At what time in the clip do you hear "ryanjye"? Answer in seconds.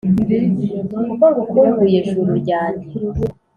2.41-2.87